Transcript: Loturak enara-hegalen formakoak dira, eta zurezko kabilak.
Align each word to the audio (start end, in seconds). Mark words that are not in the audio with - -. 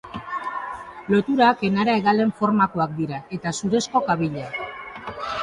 Loturak 1.13 1.61
enara-hegalen 1.69 2.33
formakoak 2.41 2.97
dira, 3.03 3.21
eta 3.39 3.55
zurezko 3.61 4.03
kabilak. 4.11 4.61